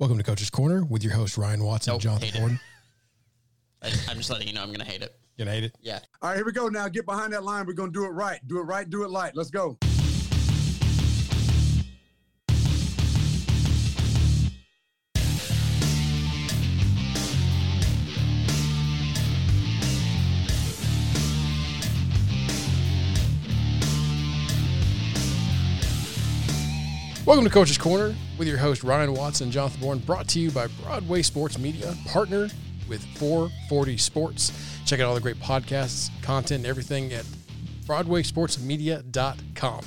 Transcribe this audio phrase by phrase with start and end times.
[0.00, 2.38] Welcome to Coach's Corner with your host Ryan Watson, Nope, Jonathan hate.
[2.38, 2.60] Gordon.
[3.82, 5.14] I, I'm just letting you know I'm gonna hate it.
[5.36, 5.76] You're gonna hate it?
[5.82, 5.98] Yeah.
[6.22, 6.68] All right, here we go.
[6.68, 7.66] Now get behind that line.
[7.66, 8.40] We're gonna do it right.
[8.46, 8.88] Do it right.
[8.88, 9.36] Do it light.
[9.36, 9.76] Let's go.
[27.30, 30.66] Welcome to Coach's Corner with your host Ryan Watson, Jonathan Bourne, brought to you by
[30.82, 32.48] Broadway Sports Media, partner
[32.88, 34.50] with 440 Sports.
[34.84, 37.24] Check out all the great podcasts, content, everything at
[37.86, 39.84] BroadwaySportsMedia.com.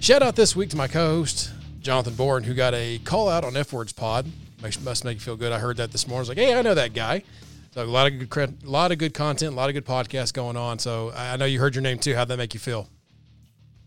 [0.00, 3.56] Shout out this week to my co-host Jonathan Bourne, who got a call out on
[3.56, 4.26] F Words Pod.
[4.60, 5.52] Must make you feel good.
[5.52, 6.18] I heard that this morning.
[6.18, 7.22] I was like, hey, I know that guy.
[7.70, 10.32] So a lot of good, a lot of good content, a lot of good podcasts
[10.32, 10.80] going on.
[10.80, 12.16] So I know you heard your name too.
[12.16, 12.88] How'd that make you feel?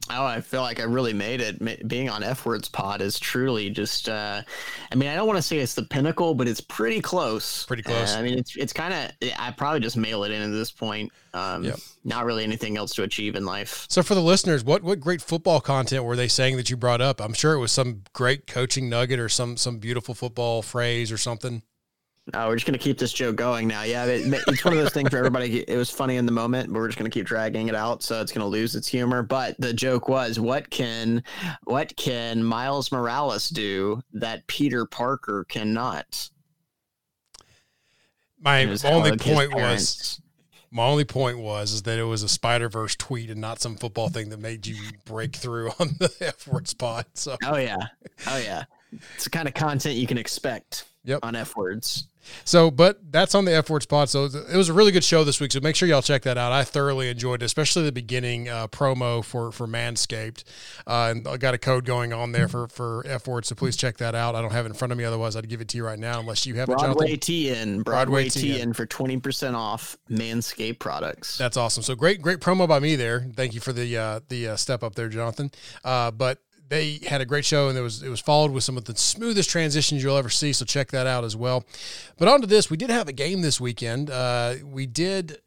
[0.09, 1.87] Oh, I feel like I really made it.
[1.87, 4.09] Being on F Words Pod is truly just.
[4.09, 4.41] Uh,
[4.91, 7.65] I mean, I don't want to say it's the pinnacle, but it's pretty close.
[7.65, 8.13] Pretty close.
[8.13, 9.29] Uh, I mean, it's it's kind of.
[9.39, 11.11] I probably just mail it in at this point.
[11.33, 11.79] Um, Yep.
[12.03, 13.85] Not really anything else to achieve in life.
[13.89, 16.99] So for the listeners, what what great football content were they saying that you brought
[17.01, 17.21] up?
[17.21, 21.17] I'm sure it was some great coaching nugget or some some beautiful football phrase or
[21.17, 21.63] something.
[22.33, 23.83] Oh, we're just gonna keep this joke going now.
[23.83, 25.69] Yeah, it, it's one of those things for everybody.
[25.69, 28.21] It was funny in the moment, but we're just gonna keep dragging it out, so
[28.21, 29.23] it's gonna lose its humor.
[29.23, 31.21] But the joke was, what can,
[31.65, 36.29] what can Miles Morales do that Peter Parker cannot?
[38.39, 40.21] My only point was
[40.71, 43.75] my only point was is that it was a Spider Verse tweet and not some
[43.75, 47.05] football thing that made you break through on the F Words Pod.
[47.15, 47.77] So Oh yeah,
[48.27, 48.63] oh yeah.
[49.15, 50.85] It's the kind of content you can expect.
[51.05, 51.19] Yep.
[51.23, 52.07] On F words.
[52.45, 54.09] So, but that's on the F Words Pod.
[54.09, 55.51] So it was a really good show this week.
[55.51, 56.51] So make sure y'all check that out.
[56.51, 60.43] I thoroughly enjoyed it, especially the beginning uh, promo for for Manscaped.
[60.87, 63.45] Uh, and I got a code going on there for for F word.
[63.45, 64.35] So please check that out.
[64.35, 65.03] I don't have it in front of me.
[65.03, 67.19] Otherwise, I'd give it to you right now, unless you have it, Broadway Jonathan.
[67.19, 67.83] TN.
[67.83, 68.59] Broadway Broadway TN.
[68.59, 71.37] TN for twenty percent off Manscaped products.
[71.37, 71.83] That's awesome.
[71.83, 73.27] So great, great promo by me there.
[73.35, 75.51] Thank you for the uh, the uh, step up there, Jonathan.
[75.83, 76.39] Uh, but
[76.73, 78.95] they had a great show, and it was it was followed with some of the
[78.95, 80.53] smoothest transitions you'll ever see.
[80.53, 81.65] So check that out as well.
[82.17, 84.09] But on to this, we did have a game this weekend.
[84.09, 85.37] Uh, we did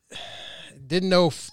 [0.86, 1.28] didn't know.
[1.28, 1.50] If,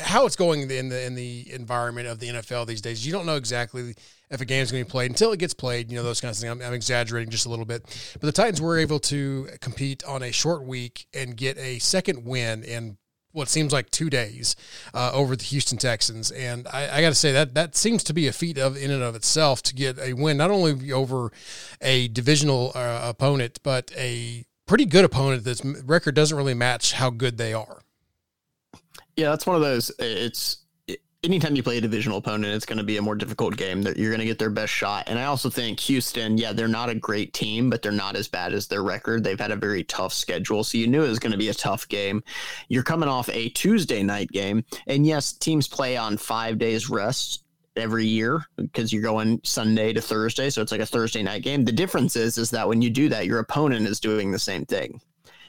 [0.00, 3.04] how it's going in the in the environment of the NFL these days.
[3.04, 3.94] You don't know exactly
[4.30, 5.90] if a game's going to be played until it gets played.
[5.90, 6.52] You know those kinds of things.
[6.52, 7.82] I'm, I'm exaggerating just a little bit,
[8.14, 12.24] but the Titans were able to compete on a short week and get a second
[12.24, 12.96] win in
[13.36, 14.56] what seems like two days
[14.94, 18.14] uh, over the Houston Texans, and I, I got to say that that seems to
[18.14, 21.30] be a feat of in and of itself to get a win not only over
[21.80, 27.10] a divisional uh, opponent but a pretty good opponent that's record doesn't really match how
[27.10, 27.80] good they are.
[29.16, 29.90] Yeah, that's one of those.
[29.98, 30.58] It's
[31.26, 33.82] anytime you play a divisional opponent, it's going to be a more difficult game.
[33.82, 35.04] That you're going to get their best shot.
[35.08, 38.28] And I also think Houston, yeah, they're not a great team, but they're not as
[38.28, 39.24] bad as their record.
[39.24, 41.54] They've had a very tough schedule, so you knew it was going to be a
[41.54, 42.22] tough game.
[42.68, 47.42] You're coming off a Tuesday night game, and yes, teams play on five days rest
[47.76, 51.64] every year because you're going Sunday to Thursday, so it's like a Thursday night game.
[51.64, 54.64] The difference is is that when you do that, your opponent is doing the same
[54.64, 55.00] thing.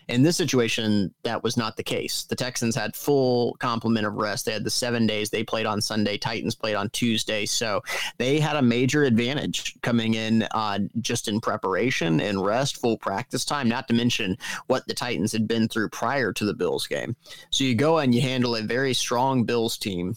[0.07, 2.23] In this situation, that was not the case.
[2.23, 4.45] The Texans had full complement of rest.
[4.45, 6.17] They had the seven days they played on Sunday.
[6.17, 7.81] Titans played on Tuesday, so
[8.17, 13.43] they had a major advantage coming in uh, just in preparation and rest, full practice
[13.43, 13.67] time.
[13.67, 14.37] Not to mention
[14.67, 17.15] what the Titans had been through prior to the Bills game.
[17.49, 20.15] So you go and you handle a very strong Bills team.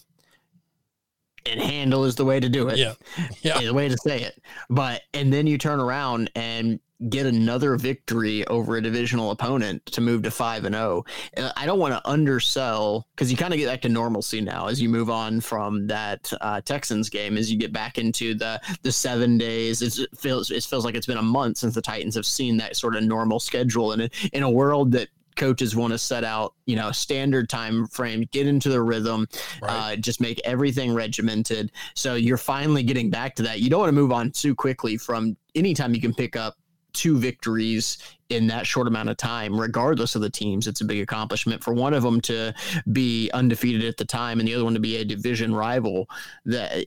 [1.47, 2.93] And handle is the way to do it Yeah,
[3.41, 3.61] yeah.
[3.63, 4.41] the way to say it.
[4.69, 6.79] But and then you turn around and
[7.09, 11.05] get another victory over a divisional opponent to move to five and zero.
[11.35, 14.67] And I don't want to undersell because you kind of get back to normalcy now
[14.67, 17.37] as you move on from that uh, Texans game.
[17.39, 20.95] As you get back into the the seven days, it's, it feels it feels like
[20.95, 23.93] it's been a month since the Titans have seen that sort of normal schedule.
[23.93, 28.29] And in a world that coaches want to set out, you know, standard time frame,
[28.31, 29.27] get into the rhythm,
[29.63, 29.93] Right.
[29.93, 31.73] uh, just make everything regimented.
[31.95, 33.61] So you're finally getting back to that.
[33.61, 36.57] You don't want to move on too quickly from anytime you can pick up
[36.93, 37.99] two victories
[38.29, 40.67] in that short amount of time, regardless of the teams.
[40.67, 42.55] It's a big accomplishment for one of them to
[42.93, 46.09] be undefeated at the time and the other one to be a division rival.
[46.45, 46.87] That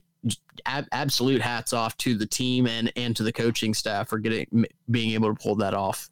[0.66, 4.66] ab- absolute hats off to the team and and to the coaching staff for getting
[4.90, 6.10] being able to pull that off.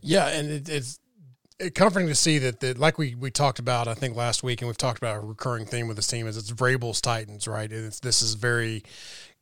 [0.00, 0.98] Yeah, and it, it's
[1.74, 4.68] comforting to see that, that like we we talked about I think last week and
[4.68, 7.86] we've talked about a recurring theme with this team is it's Vrabel's Titans right and
[7.86, 8.82] it's this is very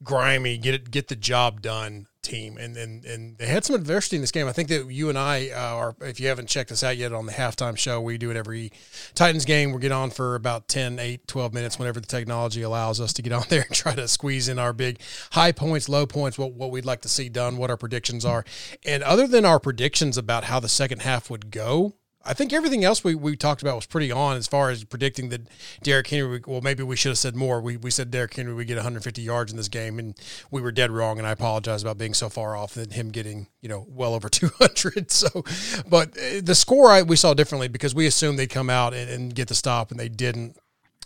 [0.02, 4.16] grimy, get it, get the job done team, and and and they had some adversity
[4.16, 4.46] in this game.
[4.46, 7.12] I think that you and I uh, are, if you haven't checked us out yet
[7.12, 8.72] on the halftime show, we do it every
[9.14, 9.72] Titans game.
[9.72, 13.22] We get on for about 10, 8, 12 minutes whenever the technology allows us to
[13.22, 15.00] get on there and try to squeeze in our big
[15.32, 18.44] high points, low points, what what we'd like to see done, what our predictions are,
[18.84, 21.94] and other than our predictions about how the second half would go.
[22.24, 25.28] I think everything else we, we talked about was pretty on as far as predicting
[25.30, 25.48] that
[25.82, 26.40] Derrick Henry.
[26.46, 27.60] Well, maybe we should have said more.
[27.60, 30.16] We, we said Derrick Henry would get 150 yards in this game, and
[30.50, 31.18] we were dead wrong.
[31.18, 34.28] And I apologize about being so far off than him getting you know well over
[34.30, 35.10] 200.
[35.10, 35.44] So,
[35.88, 39.10] but uh, the score I, we saw differently because we assumed they'd come out and,
[39.10, 40.56] and get the stop, and they didn't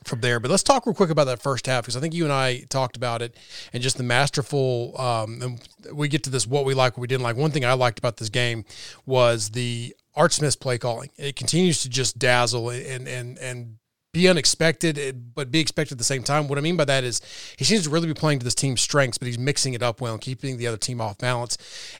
[0.04, 0.40] from there.
[0.40, 2.60] But let's talk real quick about that first half because I think you and I
[2.68, 3.36] talked about it
[3.72, 4.98] and just the masterful.
[5.00, 7.36] Um, and we get to this what we like, what we didn't like.
[7.36, 8.64] One thing I liked about this game
[9.04, 11.10] was the Art Smith's play calling.
[11.16, 13.76] It continues to just dazzle and and and
[14.16, 16.48] be unexpected, eh, but be expected at the same time.
[16.48, 17.20] What I mean by that is
[17.58, 20.00] he seems to really be playing to this team's strengths, but he's mixing it up
[20.00, 21.58] well and keeping the other team off balance.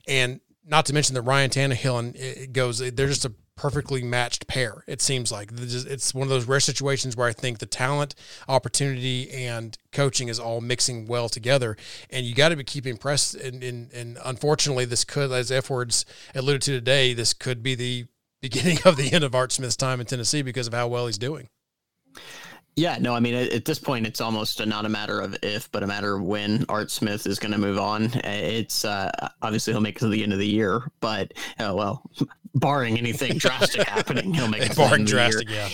[0.09, 3.33] And not to mention that Ryan Tannehill and eh, it goes, eh, they're just a
[3.57, 4.85] perfectly matched pair.
[4.87, 8.15] It seems like it's one of those rare situations where I think the talent,
[8.49, 11.77] opportunity, and coaching is all mixing well together.
[12.11, 13.35] And you got to be keeping press.
[13.35, 16.05] And, and, and unfortunately, this could, as F words
[16.35, 18.07] alluded to today, this could be the
[18.43, 21.19] beginning of the end of Art Smith's time in Tennessee because of how well he's
[21.19, 21.49] doing.
[22.77, 25.83] Yeah, no, I mean, at, this point, it's almost not a matter of if, but
[25.83, 28.11] a matter of when Art Smith is going to move on.
[28.23, 32.03] It's uh, obviously he'll make it to the end of the year, but uh, well,
[32.55, 34.77] barring anything drastic happening, he'll make it.
[34.77, 35.71] barring drastic, yeah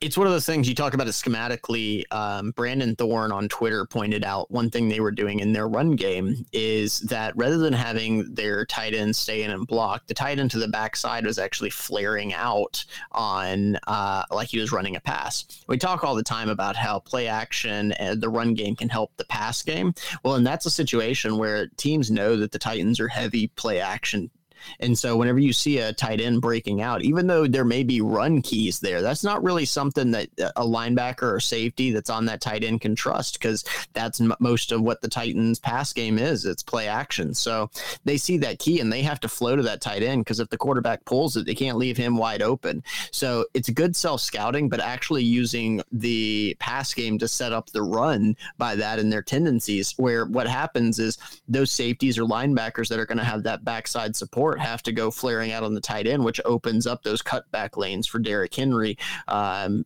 [0.00, 2.02] it's one of those things you talk about it schematically.
[2.10, 5.96] Um, Brandon Thorn on Twitter pointed out one thing they were doing in their run
[5.96, 10.38] game is that rather than having their tight end stay in and block, the tight
[10.38, 15.00] end to the backside was actually flaring out on uh, like he was running a
[15.00, 15.44] pass.
[15.66, 19.12] We talk all the time about how play action and the run game can help
[19.16, 19.94] the pass game.
[20.22, 24.30] Well, and that's a situation where teams know that the Titans are heavy play action
[24.80, 28.00] and so whenever you see a tight end breaking out, even though there may be
[28.00, 32.26] run keys there, that's not really something that uh, a linebacker or safety that's on
[32.26, 36.18] that tight end can trust because that's m- most of what the Titans pass game
[36.18, 36.44] is.
[36.44, 37.34] It's play action.
[37.34, 37.70] So
[38.04, 40.48] they see that key and they have to flow to that tight end because if
[40.48, 42.82] the quarterback pulls it, they can't leave him wide open.
[43.10, 47.82] So it's good self scouting, but actually using the pass game to set up the
[47.82, 49.94] run by that and their tendencies.
[49.96, 51.18] Where what happens is
[51.48, 55.10] those safeties or linebackers that are going to have that backside support have to go
[55.10, 58.96] flaring out on the tight end, which opens up those cutback lanes for Derrick Henry
[59.28, 59.84] um,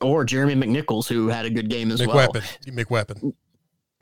[0.00, 2.34] or Jeremy McNichols, who had a good game as McWeapon.
[2.34, 2.42] well.
[2.66, 3.34] McWeapon.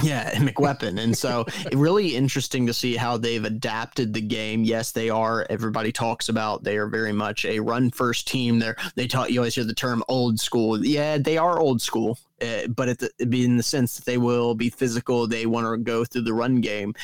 [0.02, 0.98] Yeah, McWeapon.
[0.98, 4.64] And so it really interesting to see how they've adapted the game.
[4.64, 5.46] Yes, they are.
[5.50, 8.58] Everybody talks about they are very much a run first team.
[8.58, 10.84] They're they taught you always hear the term old school.
[10.84, 14.70] Yeah, they are old school uh, but it, in the sense that they will be
[14.70, 16.94] physical, they want to go through the run game,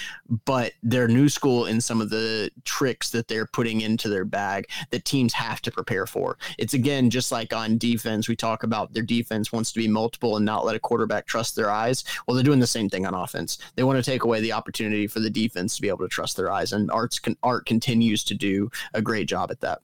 [0.44, 4.68] but they're new school in some of the tricks that they're putting into their bag
[4.90, 6.38] that teams have to prepare for.
[6.58, 10.36] It's again just like on defense, we talk about their defense wants to be multiple
[10.36, 12.04] and not let a quarterback trust their eyes.
[12.26, 13.58] Well, they're doing the same thing on offense.
[13.74, 16.36] They want to take away the opportunity for the defense to be able to trust
[16.36, 19.80] their eyes, and Arts Art continues to do a great job at that.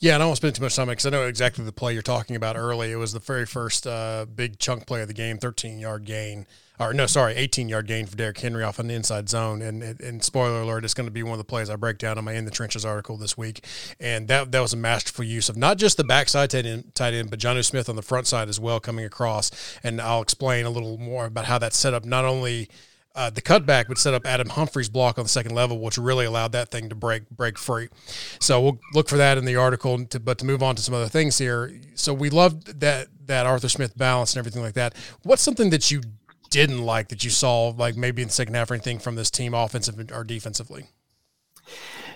[0.00, 2.02] Yeah, and I won't spend too much time because I know exactly the play you're
[2.02, 2.92] talking about early.
[2.92, 6.46] It was the very first uh, big chunk play of the game, 13 yard gain,
[6.78, 9.62] or no, sorry, 18 yard gain for Derrick Henry off an inside zone.
[9.62, 12.18] And, and spoiler alert, it's going to be one of the plays I break down
[12.18, 13.64] in my In the Trenches article this week.
[13.98, 17.14] And that that was a masterful use of not just the backside tight end, tight
[17.14, 19.50] end but Jonnu Smith on the front side as well coming across.
[19.82, 22.68] And I'll explain a little more about how that's set up not only–
[23.16, 26.26] uh, the cutback would set up Adam Humphries' block on the second level, which really
[26.26, 27.88] allowed that thing to break break free.
[28.38, 30.04] So we'll look for that in the article.
[30.04, 33.46] To, but to move on to some other things here, so we loved that that
[33.46, 34.94] Arthur Smith balance and everything like that.
[35.22, 36.02] What's something that you
[36.50, 39.30] didn't like that you saw, like maybe in the second half or anything from this
[39.30, 40.86] team, offensive or defensively?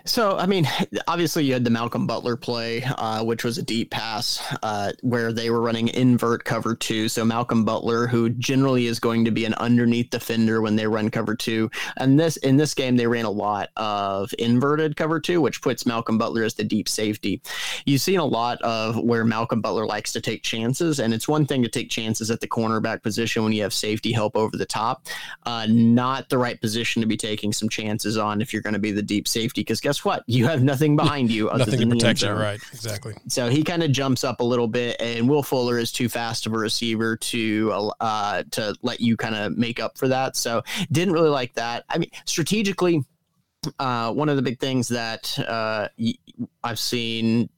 [0.04, 0.66] So, I mean,
[1.08, 5.32] obviously you had the Malcolm Butler play, uh, which was a deep pass uh, where
[5.32, 7.08] they were running invert cover two.
[7.08, 11.10] So Malcolm Butler, who generally is going to be an underneath defender when they run
[11.10, 15.40] cover two, and this in this game they ran a lot of inverted cover two,
[15.40, 17.42] which puts Malcolm Butler as the deep safety.
[17.84, 21.46] You've seen a lot of where Malcolm Butler likes to take chances, and it's one
[21.46, 24.66] thing to take chances at the cornerback position when you have safety help over the
[24.66, 25.06] top,
[25.46, 28.80] uh, not the right position to be taking some chances on if you're going to
[28.80, 30.22] be the deep safety because guess what?
[30.28, 31.50] You have nothing behind you.
[31.52, 32.60] nothing to protect you, right?
[32.72, 33.14] Exactly.
[33.26, 36.46] So he kind of jumps up a little bit, and Will Fuller is too fast
[36.46, 40.36] of a receiver to uh, to let you kind of make up for that.
[40.36, 41.84] So didn't really like that.
[41.88, 43.04] I mean, strategically,
[43.80, 45.88] uh, one of the big things that uh,
[46.62, 47.48] I've seen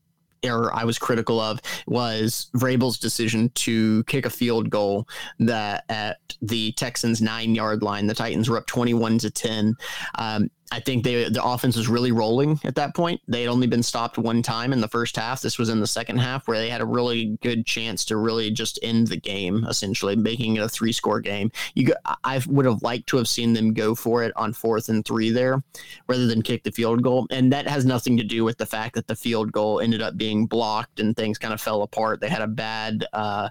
[0.45, 5.07] or I was critical of was Vrabel's decision to kick a field goal
[5.39, 8.07] that at the Texans nine yard line.
[8.07, 9.75] The Titans were up 21 to 10.
[10.19, 13.21] Um, I think they the offense was really rolling at that point.
[13.29, 15.43] They had only been stopped one time in the first half.
[15.43, 18.51] This was in the second half where they had a really good chance to really
[18.51, 21.53] just end the game, essentially making it a three score game.
[21.75, 25.05] You, I would have liked to have seen them go for it on fourth and
[25.05, 25.63] three there,
[26.09, 27.27] rather than kick the field goal.
[27.31, 30.17] And that has nothing to do with the fact that the field goal ended up
[30.17, 32.21] being blocked and things kind of fell apart.
[32.21, 33.51] They had a bad uh,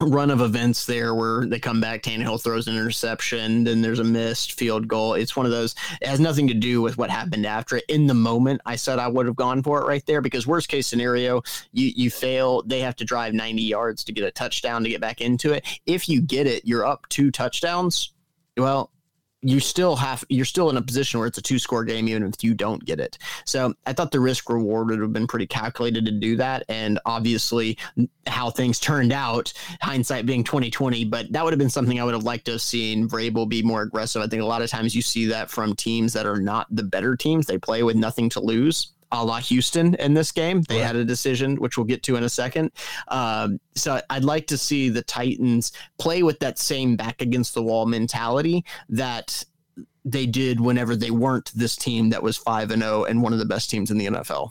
[0.00, 4.04] run of events there where they come back, Tannehill throws an interception, then there's a
[4.04, 5.14] missed field goal.
[5.14, 5.74] It's one of those.
[6.00, 7.84] It has nothing to do with what happened after it.
[7.88, 10.68] In the moment, I said I would have gone for it right there because worst
[10.68, 12.62] case scenario, you you fail.
[12.62, 15.64] They have to drive 90 yards to get a touchdown to get back into it.
[15.86, 18.12] If you get it, you're up two touchdowns.
[18.56, 18.90] Well,
[19.46, 22.24] you still have you're still in a position where it's a two score game even
[22.24, 23.16] if you don't get it.
[23.44, 26.98] So I thought the risk reward would have been pretty calculated to do that, and
[27.06, 27.78] obviously
[28.26, 31.04] how things turned out, hindsight being twenty twenty.
[31.04, 33.62] But that would have been something I would have liked to have seen Vrabel be
[33.62, 34.20] more aggressive.
[34.20, 36.82] I think a lot of times you see that from teams that are not the
[36.82, 37.46] better teams.
[37.46, 40.62] They play with nothing to lose a la Houston in this game.
[40.62, 40.86] They right.
[40.86, 42.72] had a decision, which we'll get to in a second.
[43.08, 47.62] Um, so I'd like to see the Titans play with that same back against the
[47.62, 49.44] wall mentality that
[50.04, 53.38] they did whenever they weren't this team that was 5 and 0 and one of
[53.38, 54.50] the best teams in the NFL.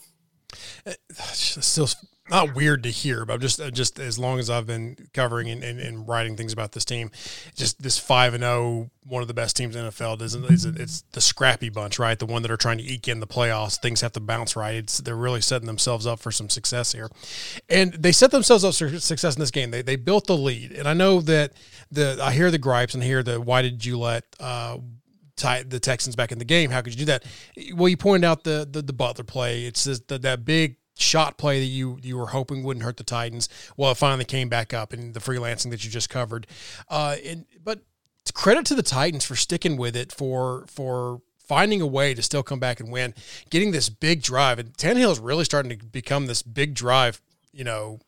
[1.12, 1.88] Still
[2.30, 5.64] not weird to hear, but just uh, just as long as I've been covering and,
[5.64, 7.12] and, and writing things about this team,
[7.56, 10.20] just this five and zero, oh, one of the best teams in the NFL.
[10.22, 12.18] Isn't it's, it's the scrappy bunch, right?
[12.18, 13.80] The one that are trying to eke in the playoffs.
[13.80, 14.76] Things have to bounce right.
[14.76, 17.10] It's they're really setting themselves up for some success here,
[17.70, 19.70] and they set themselves up for success in this game.
[19.70, 21.54] They they built the lead, and I know that
[21.92, 24.78] the I hear the gripes and hear the why did you let uh,
[25.36, 26.72] tie the Texans back in the game?
[26.72, 27.24] How could you do that?
[27.76, 29.66] Well, you pointed out the the, the Butler play.
[29.66, 33.04] It's just the, that big shot play that you you were hoping wouldn't hurt the
[33.04, 33.50] Titans.
[33.78, 36.48] Well, it finally came back up in the freelancing that you just covered.
[36.90, 37.82] Uh, and, but
[38.34, 42.44] credit to the Titans for sticking with it for for finding a way to still
[42.44, 43.14] come back and win,
[43.50, 44.58] getting this big drive.
[44.58, 47.22] And Tannehill is really starting to become this big drive.
[47.54, 48.00] You know,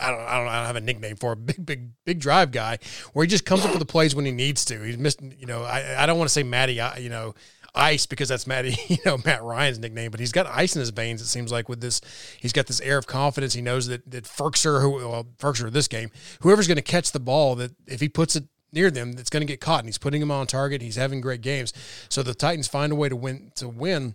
[0.00, 2.50] I don't, I don't, I don't have a nickname for a big, big, big drive
[2.50, 2.78] guy
[3.12, 4.80] where he just comes up with the plays when he needs to.
[4.82, 7.34] He's missed, you know, I, I don't want to say Matty, you know,
[7.74, 10.90] ice because that's Matt, you know, Matt Ryan's nickname, but he's got ice in his
[10.90, 11.20] veins.
[11.20, 12.00] It seems like with this,
[12.40, 13.54] he's got this air of confidence.
[13.54, 16.10] He knows that that Firkser, who well, Firkser this game,
[16.40, 19.42] whoever's going to catch the ball, that if he puts it near them, it's going
[19.42, 20.82] to get caught, and he's putting them on target.
[20.82, 21.72] He's having great games,
[22.08, 24.14] so the Titans find a way to win to win.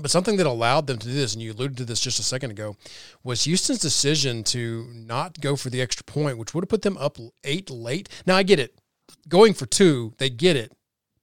[0.00, 2.22] But something that allowed them to do this, and you alluded to this just a
[2.22, 2.76] second ago,
[3.22, 6.96] was Houston's decision to not go for the extra point, which would have put them
[6.96, 8.08] up eight late.
[8.24, 8.78] Now I get it,
[9.28, 10.72] going for two, they get it,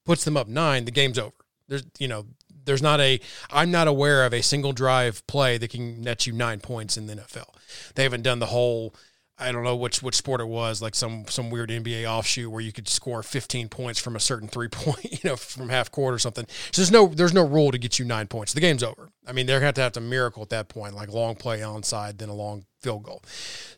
[0.04, 0.84] puts them up nine.
[0.84, 1.34] The game's over.
[1.70, 2.26] There's, you know,
[2.64, 6.34] there's not a, I'm not aware of a single drive play that can net you
[6.34, 7.48] nine points in the NFL.
[7.94, 8.94] They haven't done the whole,
[9.38, 12.60] I don't know which which sport it was, like some some weird NBA offshoot where
[12.60, 16.12] you could score 15 points from a certain three point, you know, from half court
[16.12, 16.46] or something.
[16.72, 18.52] So there's no there's no rule to get you nine points.
[18.52, 19.08] The game's over.
[19.26, 21.60] I mean, they're to have to have a miracle at that point, like long play
[21.60, 23.22] onside, then a long field goal.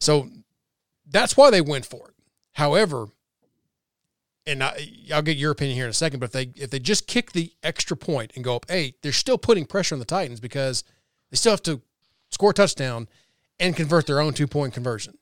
[0.01, 0.29] So
[1.09, 2.15] that's why they went for it.
[2.55, 3.07] However,
[4.47, 6.79] and I, will get your opinion here in a second, but if they if they
[6.79, 10.05] just kick the extra point and go up eight, they're still putting pressure on the
[10.05, 10.85] Titans because
[11.31, 11.81] they still have to
[12.31, 13.09] score a touchdown
[13.61, 15.19] and convert their own two point conversion.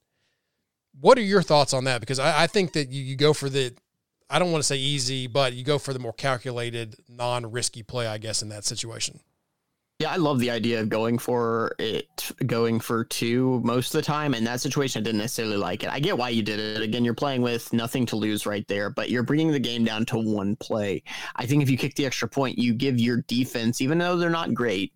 [0.99, 2.01] What are your thoughts on that?
[2.01, 3.75] Because I, I think that you, you go for the
[4.31, 7.83] I don't want to say easy, but you go for the more calculated, non risky
[7.83, 9.21] play, I guess, in that situation.
[10.01, 14.03] Yeah, I love the idea of going for it, going for two most of the
[14.07, 14.33] time.
[14.33, 15.91] In that situation, I didn't necessarily like it.
[15.91, 16.81] I get why you did it.
[16.81, 20.07] Again, you're playing with nothing to lose right there, but you're bringing the game down
[20.07, 21.03] to one play.
[21.37, 24.31] I think if you kick the extra point, you give your defense, even though they're
[24.31, 24.95] not great,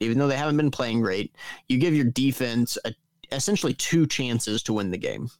[0.00, 1.34] even though they haven't been playing great,
[1.70, 2.94] you give your defense a,
[3.32, 5.30] essentially two chances to win the game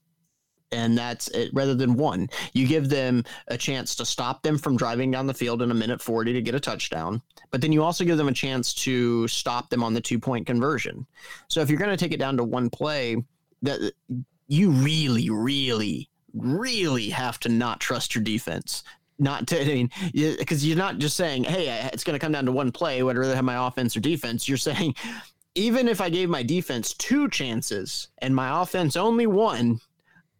[0.72, 2.28] and that's it rather than one.
[2.52, 5.74] You give them a chance to stop them from driving down the field in a
[5.74, 9.28] minute 40 to get a touchdown, but then you also give them a chance to
[9.28, 11.06] stop them on the two point conversion.
[11.48, 13.16] So if you're going to take it down to one play,
[13.62, 13.92] that
[14.48, 18.84] you really, really, really have to not trust your defense.
[19.18, 22.46] Not to, I mean, because you're not just saying, hey, it's going to come down
[22.46, 24.48] to one play, whether I have my offense or defense.
[24.48, 24.96] You're saying,
[25.54, 29.80] even if I gave my defense two chances and my offense only one,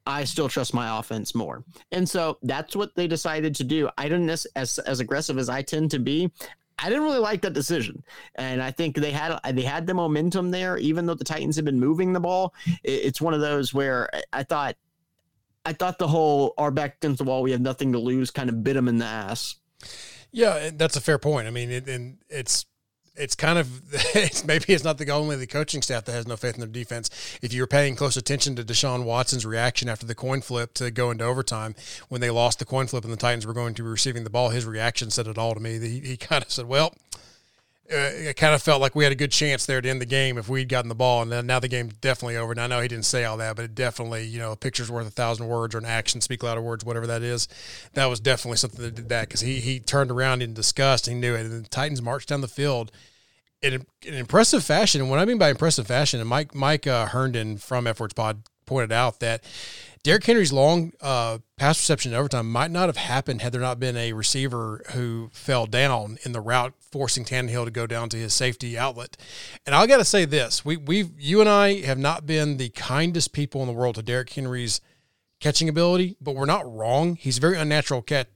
[0.07, 1.65] I still trust my offense more.
[1.93, 3.89] And so that's what they decided to do.
[3.97, 6.31] I didn't as as aggressive as I tend to be.
[6.79, 8.03] I didn't really like that decision,
[8.35, 11.65] and I think they had they had the momentum there, even though the Titans have
[11.65, 12.53] been moving the ball.
[12.83, 14.77] It's one of those where I thought,
[15.65, 18.51] I thought the whole "our back against the wall, we have nothing to lose" kind
[18.51, 19.55] of bit them in the ass.
[20.33, 21.47] Yeah, that's a fair point.
[21.47, 22.67] I mean, it, and it's
[23.17, 23.69] it's kind of
[24.15, 26.69] it's, maybe it's not the only the coaching staff that has no faith in their
[26.69, 27.11] defense.
[27.43, 30.91] If you were paying close attention to Deshaun Watson's reaction after the coin flip to
[30.91, 31.75] go into overtime
[32.09, 34.31] when they lost the coin flip and the Titans were going to be receiving the
[34.31, 35.79] ball, his reaction said it all to me.
[35.79, 36.95] He, he kind of said, "Well."
[37.93, 40.07] Uh, it kind of felt like we had a good chance there to end the
[40.07, 42.53] game if we'd gotten the ball, and then now the game's definitely over.
[42.53, 44.91] And I know he didn't say all that, but it definitely, you know, a picture's
[44.91, 47.47] worth a thousand words, or an action speak louder words, whatever that is.
[47.93, 51.07] That was definitely something that did that because he he turned around in disgust.
[51.07, 52.91] He knew it, and the Titans marched down the field
[53.61, 55.03] in an impressive fashion.
[55.03, 58.15] And what I mean by impressive fashion, and Mike Mike uh, Herndon from F Words
[58.15, 59.45] Pod pointed out that
[60.05, 63.81] Derrick Henry's long uh, pass reception in overtime might not have happened had there not
[63.81, 68.19] been a receiver who fell down in the route, forcing Tannehill to go down to
[68.19, 69.17] his safety outlet.
[69.65, 72.69] And I got to say this: we we you and I have not been the
[72.69, 74.83] kindest people in the world to Derrick Henry's
[75.41, 77.17] catching ability, but we're not wrong.
[77.17, 78.29] He's a very unnatural cat,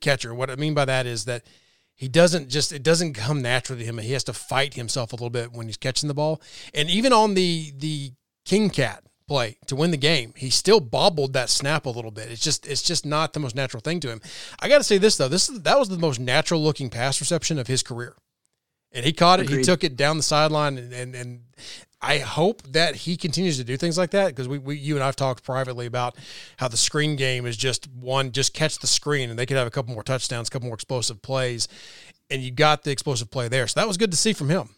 [0.00, 0.34] catcher.
[0.34, 1.44] What I mean by that is that
[1.94, 3.98] he doesn't just it doesn't come naturally to him.
[3.98, 6.40] He has to fight himself a little bit when he's catching the ball.
[6.72, 8.12] And even on the the
[8.46, 10.34] King Cat play to win the game.
[10.36, 12.30] He still bobbled that snap a little bit.
[12.30, 14.20] It's just it's just not the most natural thing to him.
[14.60, 15.28] I got to say this though.
[15.28, 18.14] This is, that was the most natural looking pass reception of his career.
[18.92, 19.44] And he caught it.
[19.44, 19.58] Agreed.
[19.58, 21.40] He took it down the sideline and, and and
[22.02, 25.02] I hope that he continues to do things like that because we, we you and
[25.02, 26.14] I've talked privately about
[26.58, 29.66] how the screen game is just one just catch the screen and they could have
[29.66, 31.68] a couple more touchdowns, a couple more explosive plays
[32.28, 33.66] and you got the explosive play there.
[33.66, 34.74] So that was good to see from him.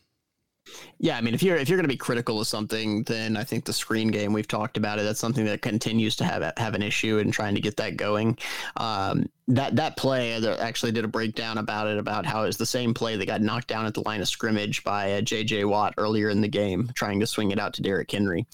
[0.99, 3.44] Yeah, I mean, if you're if you're going to be critical of something, then I
[3.44, 5.02] think the screen game we've talked about it.
[5.02, 8.38] That's something that continues to have have an issue in trying to get that going.
[8.76, 12.56] Um, that that play, I actually did a breakdown about it about how it was
[12.56, 15.64] the same play that got knocked down at the line of scrimmage by uh, J.J.
[15.64, 18.47] Watt earlier in the game, trying to swing it out to Derrick Henry.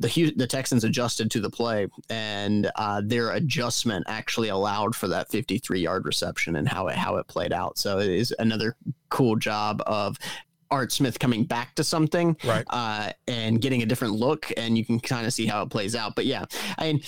[0.00, 5.30] The the Texans adjusted to the play, and uh, their adjustment actually allowed for that
[5.30, 7.78] 53 yard reception and how it how it played out.
[7.78, 8.76] So it is another
[9.10, 10.18] cool job of
[10.72, 12.64] Art Smith coming back to something, right?
[12.70, 15.94] Uh, and getting a different look, and you can kind of see how it plays
[15.94, 16.14] out.
[16.16, 16.46] But yeah,
[16.78, 17.02] I mean,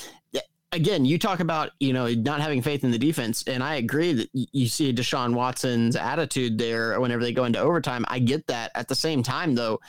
[0.75, 4.13] again, you talk about you know not having faith in the defense, and I agree
[4.13, 8.05] that you see Deshaun Watson's attitude there whenever they go into overtime.
[8.09, 8.71] I get that.
[8.75, 9.81] At the same time, though,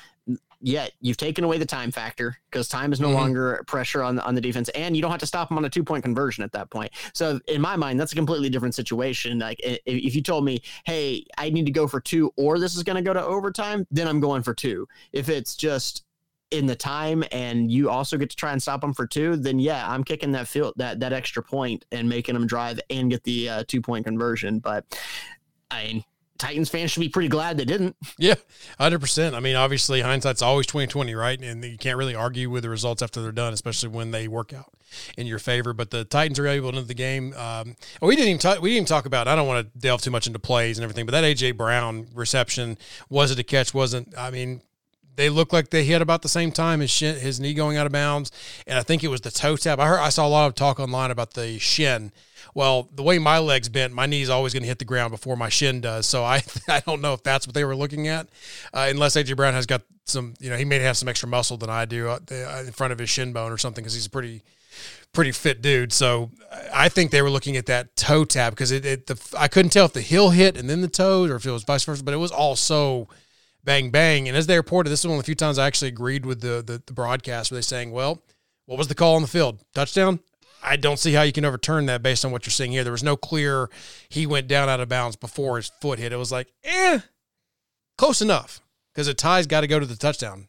[0.65, 3.17] yet you've taken away the time factor because time is no mm-hmm.
[3.17, 5.69] longer pressure on on the defense, and you don't have to stop them on a
[5.69, 6.91] two point conversion at that point.
[7.13, 9.39] So in my mind, that's a completely different situation.
[9.39, 12.83] Like if you told me, hey, I need to go for two, or this is
[12.83, 14.87] going to go to overtime, then I'm going for two.
[15.13, 16.03] If it's just
[16.51, 19.59] in the time and you also get to try and stop them for two, then
[19.59, 23.23] yeah, I'm kicking that field that that extra point and making them drive and get
[23.23, 24.59] the uh, two point conversion.
[24.59, 24.99] But
[25.69, 26.03] I mean,
[26.37, 27.95] Titans fans should be pretty glad they didn't.
[28.17, 28.35] Yeah,
[28.79, 29.35] hundred percent.
[29.35, 31.41] I mean, obviously hindsight's always twenty twenty, right?
[31.41, 34.53] And you can't really argue with the results after they're done, especially when they work
[34.53, 34.73] out
[35.17, 35.73] in your favor.
[35.73, 37.33] But the Titans are able to end the game.
[37.35, 38.61] Um, we didn't even talk.
[38.61, 39.27] We didn't even talk about.
[39.27, 42.07] I don't want to delve too much into plays and everything, but that AJ Brown
[42.13, 42.77] reception
[43.09, 43.73] was it a catch?
[43.73, 44.13] Wasn't.
[44.17, 44.61] I mean,
[45.15, 47.85] they look like they hit about the same time his shin, his knee going out
[47.85, 48.31] of bounds,
[48.67, 49.79] and I think it was the toe tap.
[49.79, 52.11] I heard I saw a lot of talk online about the shin
[52.55, 55.35] well, the way my legs bent, my knee's always going to hit the ground before
[55.35, 56.07] my shin does.
[56.07, 58.27] So I I don't know if that's what they were looking at,
[58.73, 61.57] uh, unless AJ Brown has got some, you know, he may have some extra muscle
[61.57, 62.19] than I do uh,
[62.65, 64.41] in front of his shin bone or something because he's a pretty
[65.13, 65.91] pretty fit dude.
[65.91, 66.31] So
[66.73, 69.71] I think they were looking at that toe tap because it, it the I couldn't
[69.71, 72.03] tell if the heel hit and then the toe or if it was vice versa,
[72.03, 73.09] but it was all so
[73.65, 74.27] bang bang.
[74.27, 76.39] And as they reported, this is one of the few times I actually agreed with
[76.41, 78.21] the the, the broadcast where they saying, well.
[78.67, 79.63] What was the call on the field?
[79.75, 80.19] Touchdown?
[80.63, 82.83] I don't see how you can overturn that based on what you're seeing here.
[82.83, 83.69] There was no clear
[84.09, 86.11] he went down out of bounds before his foot hit.
[86.11, 86.99] It was like, eh,
[87.97, 90.47] close enough because a tie's got to go to the touchdown.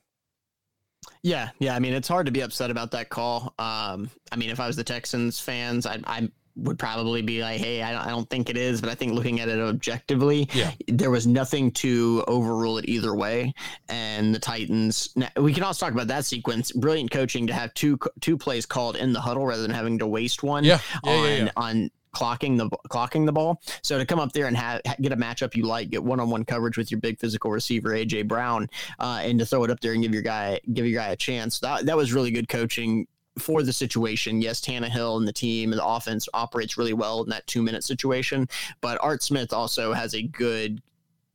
[1.23, 1.75] Yeah, yeah.
[1.75, 3.55] I mean, it's hard to be upset about that call.
[3.59, 7.61] Um, I mean, if I was the Texans fans, I, I would probably be like,
[7.61, 10.49] hey, I don't, I don't think it is, but I think looking at it objectively,
[10.53, 10.73] yeah.
[10.89, 13.55] there was nothing to overrule it either way.
[13.89, 16.73] And the Titans, we can also talk about that sequence.
[16.73, 20.07] Brilliant coaching to have two two plays called in the huddle rather than having to
[20.07, 20.81] waste one yeah.
[21.05, 23.61] Yeah, on on clocking the clocking the ball.
[23.83, 26.31] So to come up there and have get a matchup you like, get one on
[26.31, 29.81] one coverage with your big physical receiver AJ Brown, uh, and to throw it up
[29.81, 31.61] there and give your guy give your guy a chance.
[31.61, 33.07] That that was really good coaching
[33.39, 34.41] for the situation.
[34.41, 37.85] Yes, Tannehill and the team and the offense operates really well in that two minute
[37.85, 38.49] situation,
[38.81, 40.83] but Art Smith also has a good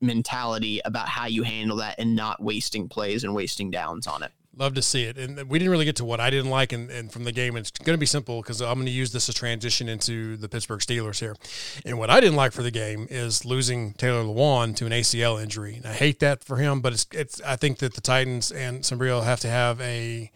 [0.01, 4.31] mentality about how you handle that and not wasting plays and wasting downs on it.
[4.57, 5.17] Love to see it.
[5.17, 7.55] And we didn't really get to what I didn't like and, and from the game.
[7.55, 10.49] It's going to be simple because I'm going to use this to transition into the
[10.49, 11.37] Pittsburgh Steelers here.
[11.85, 15.41] And what I didn't like for the game is losing Taylor Lewan to an ACL
[15.41, 15.75] injury.
[15.75, 18.81] And I hate that for him, but it's, it's, I think that the Titans and
[18.81, 20.31] Sambrailo have to have a,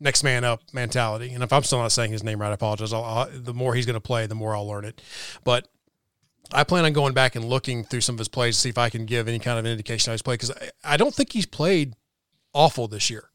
[0.00, 1.32] next man up mentality.
[1.32, 2.92] And if I'm still not saying his name right, I apologize.
[2.92, 5.00] I'll, I'll, the more he's going to play, the more I'll learn it.
[5.44, 5.68] But
[6.52, 8.78] I plan on going back and looking through some of his plays to see if
[8.78, 11.32] I can give any kind of indication of his play because I, I don't think
[11.32, 11.94] he's played
[12.52, 13.30] awful this year.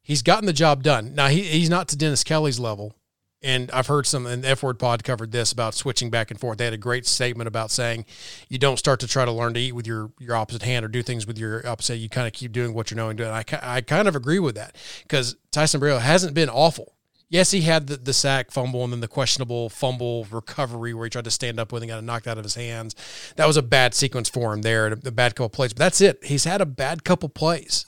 [0.00, 1.14] He's gotten the job done.
[1.14, 2.94] Now he, he's not to Dennis Kelly's level,
[3.42, 6.58] and I've heard some and F word pod covered this about switching back and forth.
[6.58, 8.06] They had a great statement about saying
[8.48, 10.88] you don't start to try to learn to eat with your your opposite hand or
[10.88, 11.96] do things with your opposite.
[11.96, 13.30] You kind of keep doing what you're knowing doing.
[13.30, 16.94] I I kind of agree with that because Ty Sambrailo hasn't been awful.
[17.28, 21.10] Yes, he had the, the sack fumble and then the questionable fumble recovery where he
[21.10, 22.94] tried to stand up with and got knocked out of his hands.
[23.34, 25.72] That was a bad sequence for him there, a bad couple plays.
[25.72, 26.24] But that's it.
[26.24, 27.84] He's had a bad couple plays,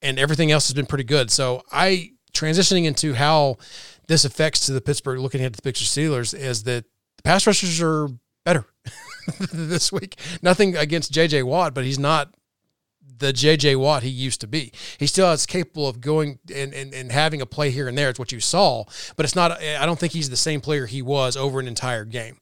[0.00, 1.30] and everything else has been pretty good.
[1.30, 3.58] So I transitioning into how
[4.06, 6.84] this affects to the Pittsburgh, looking at the Pittsburgh Steelers, is that
[7.16, 8.08] the pass rushers are
[8.44, 8.66] better
[9.52, 10.18] this week.
[10.42, 11.42] Nothing against J.J.
[11.44, 12.34] Watt, but he's not
[13.18, 14.72] the JJ Watt he used to be.
[14.98, 18.10] He still is capable of going and, and, and having a play here and there.
[18.10, 18.84] It's what you saw,
[19.16, 22.04] but it's not, I don't think he's the same player he was over an entire
[22.04, 22.38] game.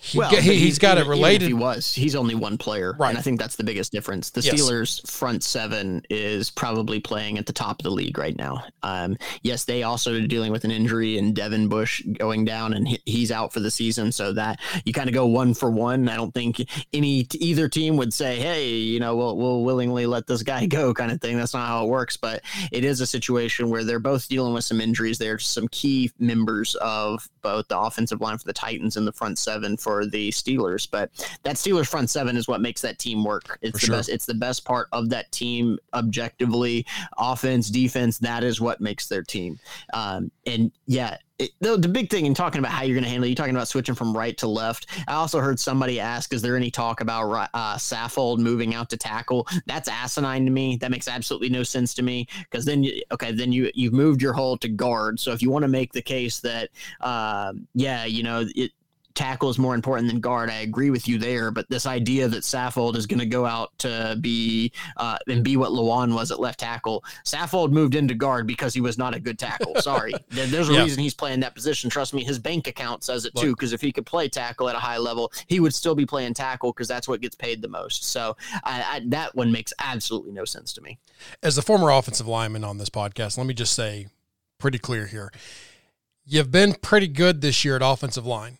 [0.00, 1.48] He, well, he, has got it related.
[1.48, 1.92] he was.
[1.92, 3.10] He's only one player, right?
[3.10, 4.30] And I think that's the biggest difference.
[4.30, 4.54] The yes.
[4.54, 8.64] Steelers' front seven is probably playing at the top of the league right now.
[8.82, 12.86] Um, yes, they also are dealing with an injury and Devin Bush going down, and
[12.86, 14.12] he, he's out for the season.
[14.12, 16.08] So that you kind of go one for one.
[16.08, 20.26] I don't think any either team would say, "Hey, you know, we'll we'll willingly let
[20.26, 21.36] this guy go," kind of thing.
[21.36, 22.16] That's not how it works.
[22.16, 25.18] But it is a situation where they're both dealing with some injuries.
[25.18, 29.38] There's some key members of both the offensive line for the Titans and the front
[29.38, 30.88] seven for the Steelers.
[30.90, 31.10] But
[31.42, 33.58] that Steelers front seven is what makes that team work.
[33.62, 33.96] It's For the sure.
[33.96, 34.08] best.
[34.08, 36.86] It's the best part of that team objectively.
[37.16, 38.18] Offense, defense.
[38.18, 39.58] That is what makes their team.
[39.92, 41.16] Um, and yeah.
[41.38, 43.36] It, the, the big thing in talking about how you're going to handle it, you're
[43.36, 44.88] talking about switching from right to left.
[45.06, 48.96] I also heard somebody ask, "Is there any talk about uh, Saffold moving out to
[48.96, 50.78] tackle?" That's asinine to me.
[50.78, 54.20] That makes absolutely no sense to me because then, you, okay, then you you've moved
[54.20, 55.20] your hole to guard.
[55.20, 56.70] So if you want to make the case that,
[57.02, 58.72] uh, yeah, you know, it,
[59.18, 60.48] tackle is more important than guard.
[60.48, 63.76] I agree with you there, but this idea that Saffold is going to go out
[63.80, 67.04] to be uh, and be what Lewan was at left tackle.
[67.24, 69.74] Saffold moved into guard because he was not a good tackle.
[69.80, 70.84] Sorry, there's a Yeah.
[70.84, 71.90] reason he's playing that position.
[71.90, 73.50] Trust me, his bank account says it too.
[73.50, 76.34] Because if he could play tackle at a high level, he would still be playing
[76.34, 78.04] tackle because that's what gets paid the most.
[78.04, 80.98] So I, I, that one makes absolutely no sense to me.
[81.42, 84.06] as the former offensive lineman on this podcast, let me just say
[84.58, 85.32] pretty clear here.
[86.24, 88.58] You've been pretty good this year at offensive line.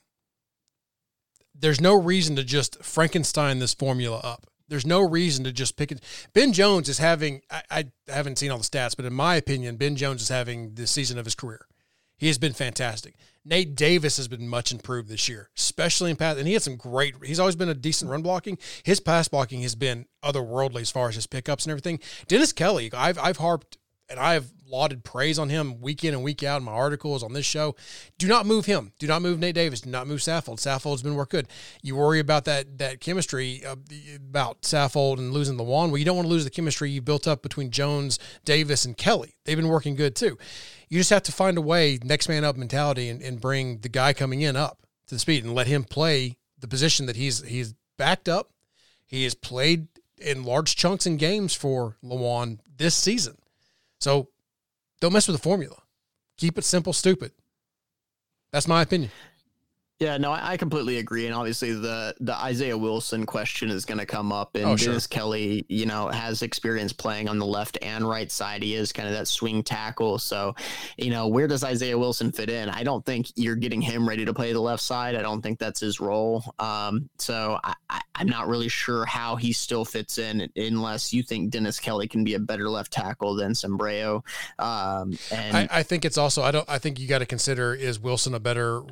[1.59, 4.47] There's no reason to just Frankenstein this formula up.
[4.69, 6.03] There's no reason to just pick it.
[6.35, 9.77] Ben Jones is having, I, I haven't seen all the stats, but in my opinion,
[9.77, 11.67] Ben Jones is having the season of his career.
[12.19, 13.15] He has been fantastic.
[13.45, 16.37] Nate Davis has been much improved this year, especially in pass.
[16.37, 17.15] And he had some great.
[17.25, 18.59] He's always been a decent run blocking.
[18.83, 22.01] His pass blocking has been otherworldly as far as his pickups and everything.
[22.27, 26.43] Dennis Kelly, I've I've harped and I've lauded praise on him week in and week
[26.43, 27.75] out in my articles on this show.
[28.19, 28.93] Do not move him.
[28.99, 29.81] Do not move Nate Davis.
[29.81, 30.59] Do not move Saffold.
[30.59, 31.49] Saffold's been work good.
[31.83, 33.77] You worry about that that chemistry uh,
[34.17, 35.89] about Saffold and losing the Lewan.
[35.89, 38.97] Well, you don't want to lose the chemistry you built up between Jones, Davis, and
[38.97, 39.35] Kelly.
[39.45, 40.39] They've been working good too.
[40.89, 43.89] You just have to find a way, next man up mentality, and, and bring the
[43.89, 47.43] guy coming in up to the speed and let him play the position that he's
[47.45, 48.51] he's backed up.
[49.07, 53.37] He has played in large chunks and games for Lewan this season.
[54.01, 54.29] So
[55.01, 55.77] don't mess with the formula.
[56.37, 57.33] Keep it simple, stupid.
[58.53, 59.11] That's my opinion.
[60.01, 63.99] Yeah, no, I I completely agree, and obviously the the Isaiah Wilson question is going
[63.99, 64.89] to come up, and Oh, sure.
[64.93, 68.63] Dennis Kelly, you know, has experience playing on the left and right side.
[68.63, 70.55] He is kind of that swing tackle, so
[70.97, 72.69] you know, where does Isaiah Wilson fit in?
[72.69, 75.17] I don't think you're getting him ready to play the left side.
[75.17, 76.45] I don't think that's his role.
[76.61, 81.25] Um, so I, I, I'm not really sure how he still fits in, unless you
[81.25, 84.23] think Dennis Kelly can be a better left tackle than Sambrailo.
[84.61, 87.75] Um, and I, I think it's also I don't I think you got to consider
[87.75, 88.83] is Wilson a better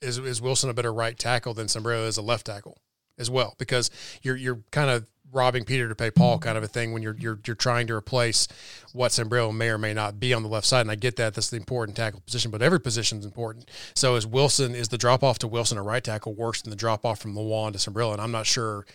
[0.00, 2.78] is is Wilson a better right tackle than Sambrailo is a left tackle
[3.18, 3.54] as well?
[3.58, 3.90] Because
[4.22, 7.16] you're you're kind of robbing Peter to pay Paul kind of a thing when you're
[7.18, 8.48] you're you're trying to replace
[8.92, 10.82] what Sambrailo may or may not be on the left side.
[10.82, 11.34] And I get that.
[11.34, 13.70] That's the important tackle position but every position is important.
[13.94, 16.76] So is Wilson is the drop off to Wilson a right tackle worse than the
[16.76, 18.12] drop off from Lewan to Sambrailo?
[18.12, 18.86] And I'm not sure.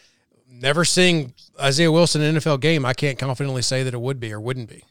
[0.49, 4.19] Never seeing Isaiah Wilson in an NFL game I can't confidently say that it would
[4.19, 4.83] be or wouldn't be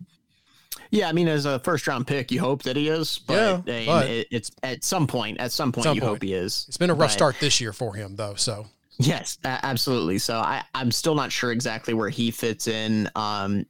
[0.93, 3.83] Yeah, I mean, as a first round pick, you hope that he is, but, Yeah,
[3.87, 5.41] but- it, it's at some point.
[5.41, 6.11] At some point, Some you point.
[6.13, 6.67] hope he is.
[6.69, 8.67] it's been a rough But- start this year for him though so
[8.99, 10.19] Yes, absolutely.
[10.19, 13.09] So I, I'm still not sure exactly where he fits in.
[13.17, 13.65] Um,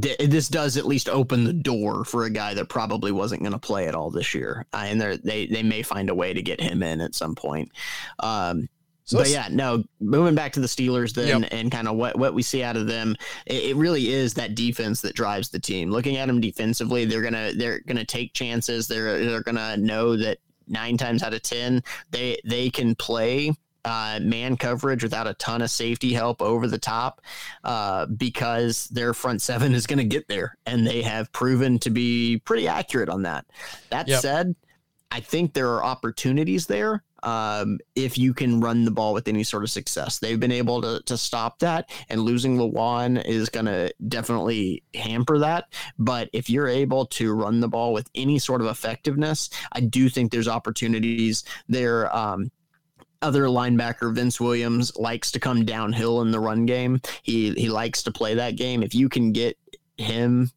[0.00, 3.52] th- this does at least open the door for a guy that probably wasn't going
[3.52, 6.42] to play at all this year, uh, and they they may find a way to
[6.42, 7.70] get him in at some point.
[8.20, 8.68] Um,
[9.04, 9.84] So but yeah, no.
[10.00, 11.52] Moving back to the Steelers, then, Yep.
[11.52, 14.54] and kind of what what we see out of them, it, it really is that
[14.54, 15.90] defense that drives the team.
[15.90, 18.88] Looking at them defensively, they're gonna they're gonna take chances.
[18.88, 23.52] They're they're gonna know that nine times out of ten they they can play
[23.84, 27.20] uh, man coverage without a ton of safety help over the top
[27.64, 31.90] uh, because their front seven is going to get there, and they have proven to
[31.90, 33.44] be pretty accurate on that.
[33.90, 34.22] That yep.
[34.22, 34.54] said,
[35.10, 39.42] I think there are opportunities there um, if you can run the ball with any
[39.42, 40.18] sort of success.
[40.18, 45.38] They've been able to, to stop that, and losing Lewan is going to definitely hamper
[45.38, 45.72] that.
[45.98, 50.08] But if you're able to run the ball with any sort of effectiveness, I do
[50.08, 52.14] think there's opportunities there.
[52.14, 52.50] Um,
[53.22, 57.00] other linebacker Vince Williams likes to come downhill in the run game.
[57.22, 58.82] He he likes to play that game.
[58.82, 59.56] If you can get
[59.96, 60.50] him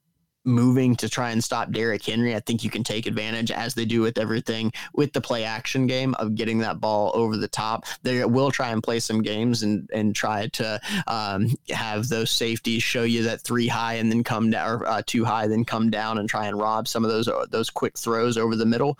[0.47, 3.86] moving to try and stop Derrick Henry, I think you can take advantage as they
[3.86, 7.86] do with everything with the play action game of getting that ball over the top.
[8.01, 12.83] They will try and play some games and and try to um, have those safeties
[12.83, 15.89] show you that three high and then come down or uh, two high, then come
[15.89, 18.97] down and try and rob some of those those quick throws over the middle.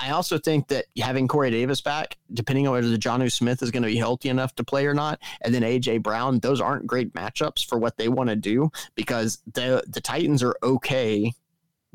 [0.00, 3.70] I also think that having Corey Davis back, depending on whether the Jonnu Smith is
[3.70, 6.86] going to be healthy enough to play or not, and then AJ Brown, those aren't
[6.86, 11.32] great matchups for what they want to do because the the Titans are okay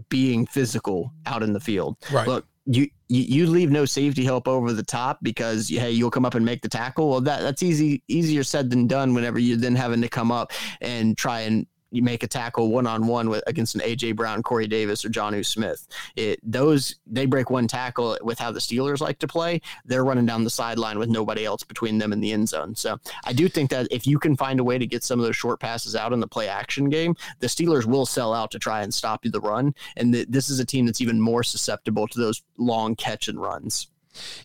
[0.10, 1.98] being physical out in the field.
[2.12, 2.28] Right.
[2.28, 6.26] Look, you, you you leave no safety help over the top because hey you'll come
[6.26, 7.10] up and make the tackle.
[7.10, 9.14] Well, that that's easy easier said than done.
[9.14, 12.88] Whenever you're then having to come up and try and you make a tackle one
[12.88, 15.88] on one with against an AJ Brown, Corey Davis, or Jonnu Smith.
[16.16, 19.62] It those they break one tackle with how the Steelers like to play.
[19.86, 22.76] They're running down the sideline with nobody else between them and the end zone.
[22.76, 25.26] So I do think that if you can find a way to get some of
[25.26, 28.60] those short passes out in the play action game, the Steelers will sell out to
[28.60, 29.74] try and stop you the run.
[29.98, 33.40] And th- this is a team that's even more susceptible to those long catch and
[33.40, 33.88] runs.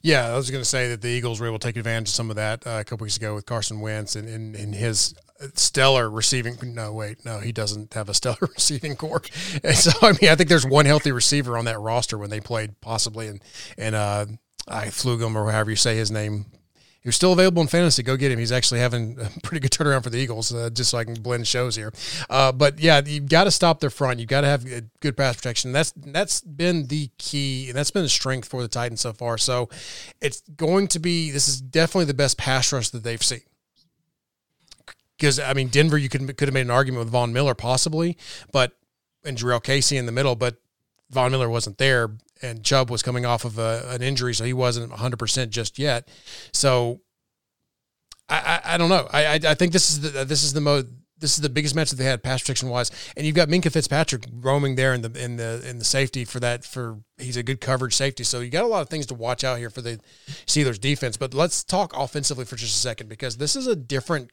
[0.02, 2.14] Yeah, I was going to say that the Eagles were able to take advantage of
[2.14, 5.14] some of that uh, a couple weeks ago with Carson Wentz and, and his
[5.54, 6.56] stellar receiving.
[6.74, 9.22] No, wait, no, he doesn't have a stellar receiving core.
[9.64, 12.40] And so, I mean, I think there's one healthy receiver on that roster when they
[12.40, 13.42] played possibly, and
[13.78, 14.26] and uh,
[14.68, 16.46] I Fulgham or however you say his name.
[17.02, 18.02] He was still available in fantasy.
[18.02, 18.38] Go get him.
[18.38, 21.14] He's actually having a pretty good turnaround for the Eagles, uh, just so I can
[21.14, 21.92] blend shows here.
[22.28, 24.20] Uh, but yeah, you've got to stop their front.
[24.20, 24.66] You've got to have
[25.00, 25.72] good pass protection.
[25.72, 29.38] That's that's been the key, and that's been the strength for the Titans so far.
[29.38, 29.70] So
[30.20, 31.30] it's going to be.
[31.30, 33.42] This is definitely the best pass rush that they've seen
[35.20, 38.16] because I mean Denver, you could could have made an argument with Von Miller possibly,
[38.52, 38.72] but
[39.24, 40.56] and Jurrell Casey in the middle, but
[41.10, 42.10] Von Miller wasn't there,
[42.42, 45.79] and Chubb was coming off of a, an injury, so he wasn't 100 percent just
[45.79, 46.09] yet.
[46.53, 47.00] So
[48.29, 49.09] I, I, I don't know.
[49.12, 50.87] I, I, I think this is the this is the most
[51.20, 53.70] this is the biggest match that they had pass protection wise, and you've got Minkah
[53.70, 57.42] Fitzpatrick roaming there in the in the in the safety for that for he's a
[57.42, 58.24] good coverage safety.
[58.24, 60.00] So you got a lot of things to watch out here for the
[60.46, 61.16] Steelers defense.
[61.16, 64.31] But let's talk offensively for just a second because this is a different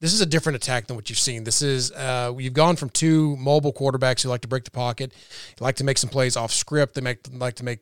[0.00, 1.44] this is a different attack than what you've seen.
[1.44, 5.12] This is uh, you've gone from two mobile quarterbacks who like to break the pocket,
[5.60, 6.94] like to make some plays off script.
[6.94, 7.80] They make like to make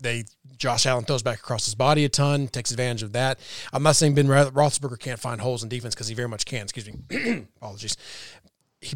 [0.00, 0.24] they
[0.56, 3.38] Josh Allen throws back across his body a ton, takes advantage of that.
[3.72, 6.62] I'm not saying Ben Roethlisberger can't find holes in defense because he very much can.
[6.62, 7.96] Excuse me, apologies.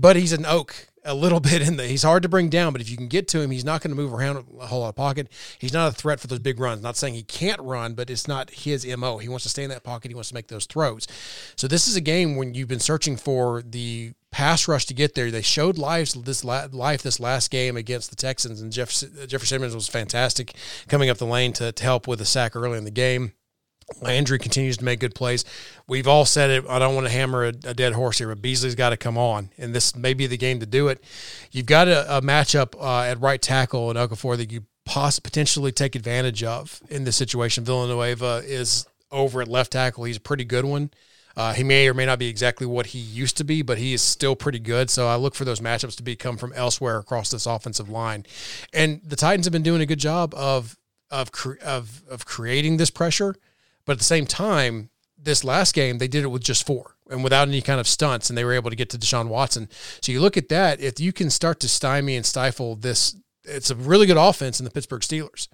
[0.00, 1.87] But he's an oak a little bit in the.
[1.87, 3.90] He's hard to bring down, but if you can get to him, he's not going
[3.90, 5.29] to move around a whole lot of pocket.
[5.59, 6.83] He's not a threat for those big runs.
[6.83, 9.18] Not saying he can't run, but it's not his mo.
[9.18, 10.11] He wants to stay in that pocket.
[10.11, 11.07] He wants to make those throws.
[11.57, 15.14] So this is a game when you've been searching for the pass rush to get
[15.14, 15.31] there.
[15.31, 18.90] They showed life this life this last game against the Texans, and Jeff
[19.27, 20.55] Jeffrey Simmons was fantastic
[20.88, 23.33] coming up the lane to, to help with a sack early in the game.
[24.01, 25.44] Landry continues to make good plays.
[25.87, 26.64] We've all said it.
[26.68, 29.18] I don't want to hammer a, a dead horse here, but Beasley's got to come
[29.18, 31.03] on, and this may be the game to do it.
[31.51, 35.72] You've got a, a matchup uh, at right tackle in Okafor that you poss- potentially
[35.72, 37.64] take advantage of in this situation.
[37.64, 40.05] Villanueva is over at left tackle.
[40.05, 40.90] He's a pretty good one.
[41.37, 43.94] Uh, he may or may not be exactly what he used to be, but he
[43.94, 44.90] is still pretty good.
[44.90, 48.27] So I look for those matchups to be come from elsewhere across this offensive line.
[48.72, 50.77] And the Titans have been doing a good job of
[51.11, 51.31] of
[51.64, 53.37] of of creating this pressure
[53.88, 57.24] but at the same time, this last game, they did it with just four and
[57.24, 59.66] without any kind of stunts, and they were able to get to Deshaun Watson.
[60.03, 63.70] So you look at that, if you can start to stymie and stifle this, it's
[63.70, 65.48] a really good offense in the Pittsburgh Steelers.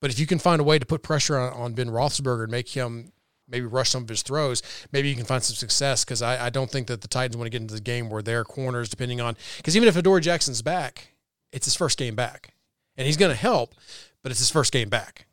[0.00, 2.50] But if you can find a way to put pressure on, on Ben Roethlisberger and
[2.50, 3.12] make him
[3.46, 6.04] maybe rush some of his throws, maybe you can find some success.
[6.04, 8.20] Because I, I, don't think that the Titans want to get into the game where
[8.20, 11.14] their corners, depending on, because even if Adoree Jackson's back,
[11.52, 12.52] it's his first game back,
[12.96, 13.76] and he's going to help,
[14.24, 15.26] but it's his first game back.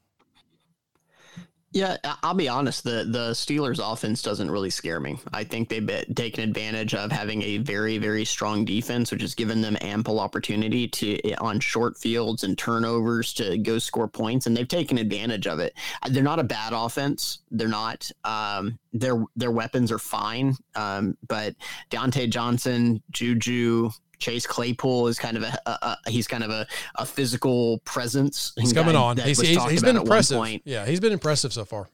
[1.74, 2.86] Yeah, I'll be honest.
[2.86, 5.18] The the Steelers' offense doesn't really scare me.
[5.34, 9.62] I think they've taken advantage of having a very very strong defense, which has given
[9.62, 14.56] them ample opportunity to eh, on short fields and turnovers to go score points, and
[14.56, 15.74] they've taken advantage of it.
[16.10, 17.40] They're not a bad offense.
[17.52, 18.10] They're not.
[18.24, 21.54] Um, their their weapons are fine, um, but
[21.92, 26.66] Diontae Johnson, Juju, Chase Claypool is kind of a, a, a he's kind of a,
[26.96, 28.54] a physical presence.
[28.58, 29.18] He's coming on.
[29.18, 30.62] He's, he's, he's been impressive.
[30.66, 31.90] Yeah, he's been impressive so far.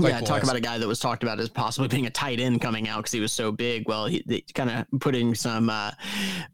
[0.00, 2.60] yeah, talk about a guy that was talked about as possibly being a tight end
[2.60, 3.88] coming out because he was so big.
[3.88, 5.90] Well, he, kind of putting some, uh,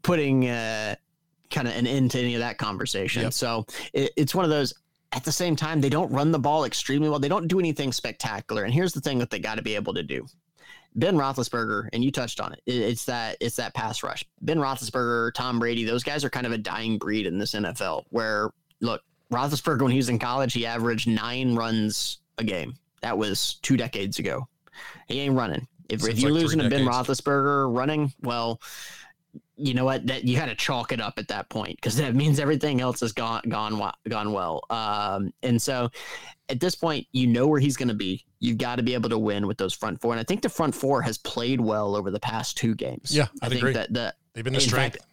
[0.01, 0.95] putting uh,
[1.49, 3.23] kind of an end to any of that conversation.
[3.23, 3.33] Yep.
[3.33, 4.73] So it, it's one of those.
[5.13, 7.19] At the same time, they don't run the ball extremely well.
[7.19, 8.65] They don't do anything spectacular.
[8.65, 10.27] And here's the thing that they got to be able to do.
[10.97, 12.61] Ben Roethlisberger, and you touched on it.
[12.65, 14.25] It's that it's that pass rush.
[14.41, 18.03] Ben Roethlisberger, Tom Brady, those guys are kind of a dying breed in this NFL.
[18.09, 18.49] Where
[18.81, 22.73] look, Roethlisberger when he was in college, he averaged nine runs a game.
[23.01, 24.47] That was two decades ago.
[25.07, 25.67] He ain't running.
[25.87, 28.59] If, if you're like losing to Ben Roethlisberger running, well,
[29.57, 30.05] you know what?
[30.07, 32.99] That you got to chalk it up at that point because that means everything else
[33.01, 34.61] has gone gone gone well.
[34.69, 35.89] Um, and so,
[36.49, 38.23] at this point, you know where he's going to be.
[38.39, 40.49] You've got to be able to win with those front four, and I think the
[40.49, 43.15] front four has played well over the past two games.
[43.15, 43.73] Yeah, I'd I think agree.
[43.73, 44.97] that the they've been the strength.
[44.97, 45.07] Fact,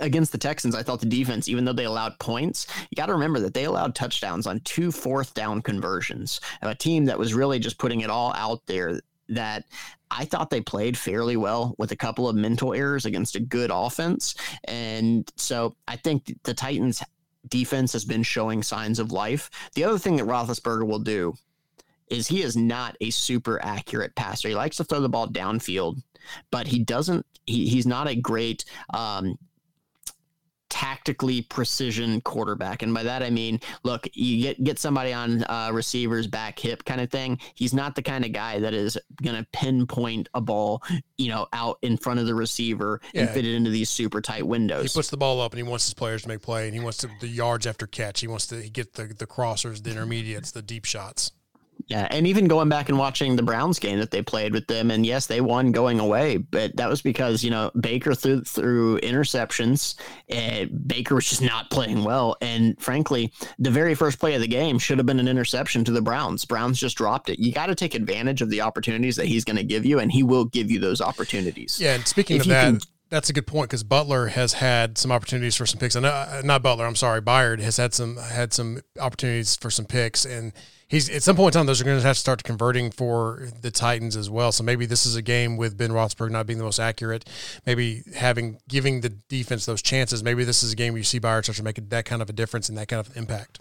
[0.00, 3.12] against the Texans, I thought the defense, even though they allowed points, you got to
[3.12, 6.40] remember that they allowed touchdowns on two fourth down conversions.
[6.62, 9.64] of A team that was really just putting it all out there that
[10.10, 13.70] I thought they played fairly well with a couple of mental errors against a good
[13.72, 14.34] offense.
[14.64, 17.02] And so I think the Titans
[17.48, 19.50] defense has been showing signs of life.
[19.74, 21.34] The other thing that Roethlisberger will do
[22.08, 24.48] is he is not a super accurate passer.
[24.48, 26.02] He likes to throw the ball downfield,
[26.50, 27.24] but he doesn't.
[27.46, 29.36] He, he's not a great um,
[30.80, 32.80] tactically precision quarterback.
[32.80, 36.86] And by that, I mean, look, you get, get somebody on uh, receivers back hip
[36.86, 37.38] kind of thing.
[37.54, 40.82] He's not the kind of guy that is going to pinpoint a ball,
[41.18, 43.22] you know, out in front of the receiver yeah.
[43.22, 44.90] and fit it into these super tight windows.
[44.90, 46.80] He puts the ball up and he wants his players to make play and he
[46.80, 48.20] wants to, the yards after catch.
[48.20, 51.32] He wants to get the, the crossers, the intermediates, the deep shots.
[51.90, 54.92] Yeah, and even going back and watching the Browns game that they played with them,
[54.92, 59.00] and yes, they won going away, but that was because you know Baker threw through
[59.00, 59.96] interceptions,
[60.28, 62.36] and Baker was just not playing well.
[62.40, 65.90] And frankly, the very first play of the game should have been an interception to
[65.90, 66.44] the Browns.
[66.44, 67.40] Browns just dropped it.
[67.40, 70.12] You got to take advantage of the opportunities that he's going to give you, and
[70.12, 71.80] he will give you those opportunities.
[71.80, 72.64] Yeah, and speaking if of that.
[72.66, 75.96] Can, that's a good point because Butler has had some opportunities for some picks.
[75.96, 79.86] And uh, not Butler, I'm sorry, Byard has had some had some opportunities for some
[79.86, 80.52] picks, and
[80.90, 83.48] he's at some point in time those are going to have to start converting for
[83.62, 84.52] the Titans as well.
[84.52, 87.26] So maybe this is a game with Ben Roethlisberger not being the most accurate,
[87.64, 90.22] maybe having giving the defense those chances.
[90.22, 92.28] Maybe this is a game where you see Byard start to make that kind of
[92.28, 93.60] a difference and that kind of impact.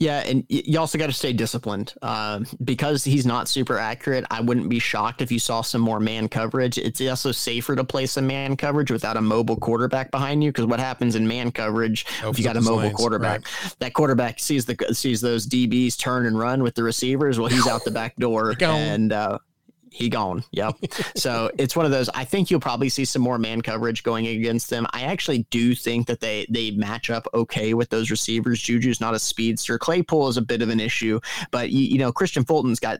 [0.00, 4.24] Yeah, and you also got to stay disciplined um, because he's not super accurate.
[4.30, 6.78] I wouldn't be shocked if you saw some more man coverage.
[6.78, 10.66] It's also safer to play some man coverage without a mobile quarterback behind you because
[10.66, 13.46] what happens in man coverage Opens if you got a mobile lanes, quarterback?
[13.46, 13.76] Right.
[13.78, 17.38] That quarterback sees the sees those DBs turn and run with the receivers.
[17.38, 19.38] Well, he's out the back door, and uh,
[19.94, 20.42] he gone.
[20.50, 20.76] Yep.
[21.16, 22.08] so it's one of those.
[22.10, 24.86] I think you'll probably see some more man coverage going against them.
[24.92, 28.60] I actually do think that they they match up okay with those receivers.
[28.60, 29.78] Juju's not a speedster.
[29.78, 31.20] Claypool is a bit of an issue,
[31.52, 32.98] but you, you know Kristian Fulton's got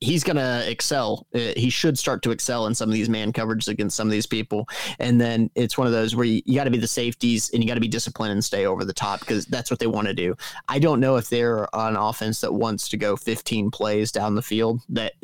[0.00, 1.26] he's going to excel.
[1.34, 4.12] Uh, he should start to excel in some of these man coverages against some of
[4.12, 4.68] these people.
[4.98, 7.62] And then it's one of those where you, you got to be the safeties and
[7.62, 10.06] you got to be disciplined and stay over the top because that's what they want
[10.06, 10.36] to do.
[10.68, 14.42] I don't know if they're an offense that wants to go 15 plays down the
[14.42, 15.14] field, that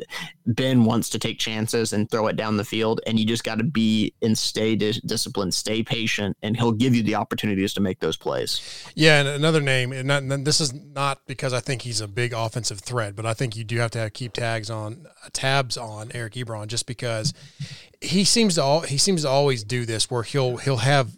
[0.45, 2.99] Ben wants to take chances and throw it down the field.
[3.05, 6.95] And you just got to be and stay dis- disciplined, stay patient, and he'll give
[6.95, 8.61] you the opportunities to make those plays.
[8.95, 9.19] Yeah.
[9.19, 12.33] And another name, and, not, and this is not because I think he's a big
[12.33, 15.77] offensive threat, but I think you do have to have, keep tags on uh, tabs
[15.77, 17.33] on Eric Ebron just because
[18.01, 21.17] he seems to all, he seems to always do this where he'll he'll have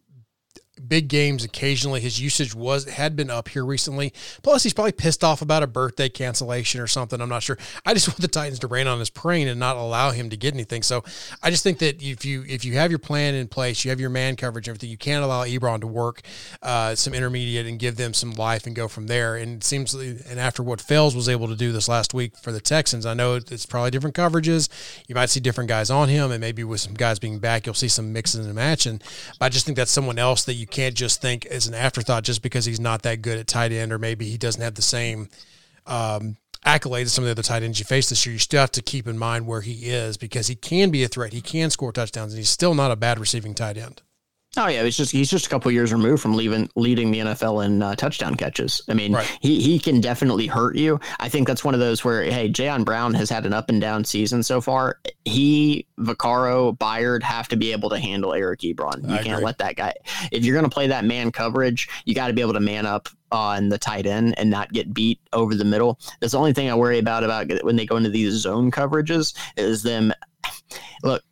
[0.88, 2.01] big games occasionally.
[2.01, 4.13] His usage was had been up here recently.
[4.43, 7.21] Plus, he's probably pissed off about a birthday cancellation or something.
[7.21, 7.57] I'm not sure.
[7.85, 10.38] I just want the Titans to rain on his parade and not allow him to
[10.38, 10.83] get anything.
[10.83, 11.03] So
[11.41, 13.99] I just think that if you if you have your plan in place, you have
[13.99, 16.21] your man coverage, everything, you can't allow Ebron to work
[16.61, 19.35] uh, some intermediate and give them some life and go from there.
[19.35, 22.51] And it seems and after what Fells was able to do this last week for
[22.51, 24.69] the Texans, I know it's probably different coverages.
[25.07, 27.75] You might see different guys on him, and maybe with some guys being back, you'll
[27.75, 29.01] see some mixing and matching.
[29.39, 32.23] But I just think that's someone else that you can't just think as an afterthought
[32.23, 34.82] just because he's not that good at tight end or maybe he doesn't have the
[34.82, 35.30] same
[35.86, 38.34] um, accolades as some of the other tight ends you face this year.
[38.34, 41.08] You still have to keep in mind where he is because he can be a
[41.08, 41.34] threat.
[41.34, 44.01] He can score touchdowns and he's still not a bad receiving tight end.
[44.58, 47.65] Oh yeah, it's just he's just a couple years removed from leaving leading the NFL
[47.65, 48.82] in uh, touchdown catches.
[48.88, 49.38] I mean, right.
[49.41, 50.99] he he can definitely hurt you.
[51.19, 53.82] I think that's one of those where hey, Jayon Brown has had an up and
[53.82, 54.99] down season so far.
[55.25, 59.07] He, Vaccaro, Byard have to be able to handle Eric Ebron.
[59.09, 59.45] You I can't agree.
[59.45, 59.93] let that guy.
[60.32, 62.86] If you're going to play that man coverage, you got to be able to man
[62.86, 65.99] up on the tight end and not get beat over the middle.
[66.21, 69.34] That's the only thing I worry about about when they go into these zone coverages
[69.57, 70.13] is them.
[71.03, 71.23] Look,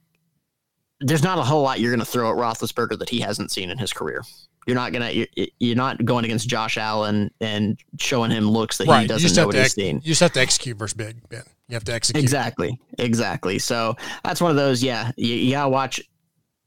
[1.00, 3.70] there's not a whole lot you're going to throw at Roethlisberger that he hasn't seen
[3.70, 4.24] in his career.
[4.66, 5.28] You're not gonna you're,
[5.60, 9.02] you're not going against Josh Allen and showing him looks that right.
[9.02, 9.98] he doesn't know what to he's ex- seen.
[9.98, 11.44] you just have to execute versus Big Ben.
[11.70, 12.24] You have to execute.
[12.24, 13.58] Exactly, exactly.
[13.60, 14.84] So that's one of those.
[14.84, 16.02] Yeah, you, you gotta watch.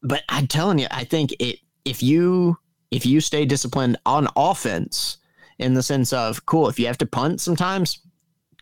[0.03, 2.59] But I'm telling you, I think it if you
[2.91, 5.19] if you stay disciplined on offense
[5.59, 8.01] in the sense of cool, if you have to punt sometimes,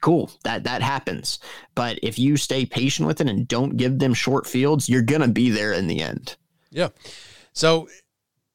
[0.01, 1.39] cool, that that happens.
[1.75, 5.29] But if you stay patient with it and don't give them short fields, you're gonna
[5.29, 6.37] be there in the end.
[6.71, 6.89] Yeah.
[7.53, 7.89] So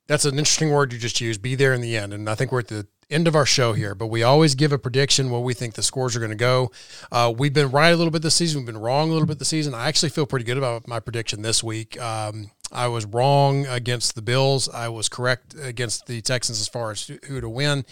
[0.08, 1.42] that's an interesting word you just used.
[1.42, 3.74] Be there in the end, and I think we're at the end of our show
[3.74, 3.96] here.
[3.96, 6.72] But we always give a prediction what we think the scores are going to go.
[7.12, 8.62] Uh, we've been right a little bit this season.
[8.62, 9.74] We've been wrong a little bit this season.
[9.74, 12.00] I actually feel pretty good about my prediction this week.
[12.02, 14.70] Um, I was wrong against the Bills.
[14.70, 17.86] I was correct against the Texans as far as who to win.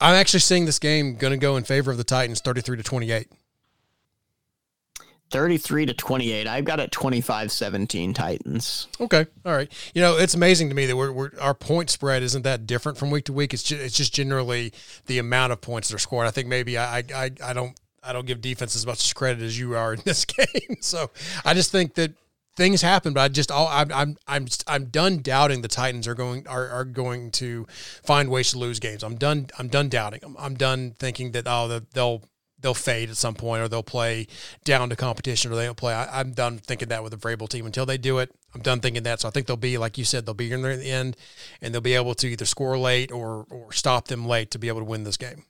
[0.00, 2.82] I'm actually seeing this game going to go in favor of the Titans, 33 to
[2.82, 3.28] 28.
[5.30, 6.46] 33 to 28.
[6.46, 8.88] I've got it 25 17 Titans.
[9.00, 9.70] Okay, all right.
[9.94, 12.98] You know, it's amazing to me that we're, we're our point spread isn't that different
[12.98, 13.54] from week to week.
[13.54, 14.72] It's just, it's just generally
[15.06, 16.26] the amount of points that are scored.
[16.26, 19.58] I think maybe I, I I don't I don't give defense as much credit as
[19.58, 20.76] you are in this game.
[20.80, 21.10] So
[21.44, 22.12] I just think that
[22.56, 26.14] things happen, but I just all I'm I'm I'm I'm done doubting the Titans are
[26.14, 27.66] going are, are going to
[28.02, 29.02] find ways to lose games.
[29.02, 30.36] I'm done I'm done doubting them.
[30.38, 32.22] I'm done thinking that oh they'll
[32.60, 34.26] they'll fade at some point or they'll play
[34.64, 35.94] down to competition or they don't play.
[35.94, 38.32] I, am done thinking that with the Vrabel team until they do it.
[38.54, 39.20] I'm done thinking that.
[39.20, 41.16] So I think they'll be, like you said, they'll be in the end
[41.60, 44.68] and they'll be able to either score late or, or stop them late to be
[44.68, 45.44] able to win this game.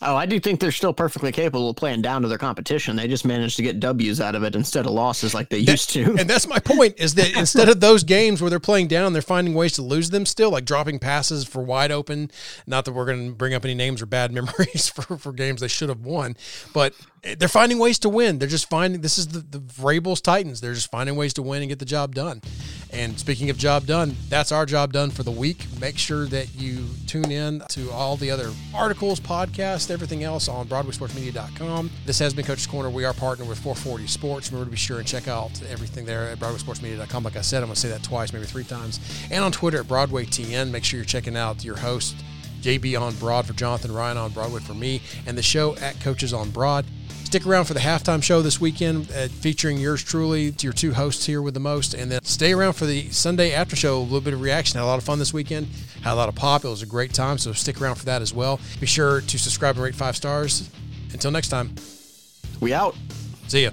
[0.00, 2.94] Oh, I do think they're still perfectly capable of playing down to their competition.
[2.94, 5.72] They just managed to get W's out of it instead of losses like they That-
[5.72, 6.14] used to.
[6.18, 9.22] And that's my point is that instead of those games where they're playing down, they're
[9.22, 12.30] finding ways to lose them still, like dropping passes for wide open.
[12.66, 15.60] Not that we're going to bring up any names or bad memories for, for games
[15.60, 16.36] they should have won,
[16.72, 16.94] but
[17.36, 18.38] they're finding ways to win.
[18.38, 20.60] They're just finding this is the, the Vrabel's Titans.
[20.60, 22.40] They're just finding ways to win and get the job done.
[22.92, 25.66] And speaking of job done, that's our job done for the week.
[25.80, 30.66] Make sure that you tune in to all the other articles, podcasts, everything else on
[30.66, 31.90] BroadwaySportsMedia.com.
[32.06, 32.88] This has been Coach's Corner.
[32.88, 34.50] We are partnered with 440 Sports.
[34.50, 37.24] Remember to be sure and check out everything there at BroadwaySportsMedia.com.
[37.24, 39.00] Like I said, I'm going to say that twice, maybe three times.
[39.30, 40.70] And on Twitter at BroadwayTN.
[40.70, 42.16] Make sure you're checking out your host,
[42.62, 46.32] JB on Broad for Jonathan, Ryan on Broadway for me, and the show at Coaches
[46.32, 46.84] on Broad.
[47.24, 51.26] Stick around for the halftime show this weekend, uh, featuring yours truly, your two hosts
[51.26, 53.98] here with the most, and then stay around for the Sunday after show.
[53.98, 54.78] A little bit of reaction.
[54.78, 55.66] Had a lot of fun this weekend.
[56.02, 56.64] Had a lot of pop.
[56.64, 57.36] It was a great time.
[57.36, 58.60] So stick around for that as well.
[58.80, 60.70] Be sure to subscribe and rate five stars.
[61.12, 61.74] Until next time,
[62.60, 62.96] we out.
[63.46, 63.70] see ya.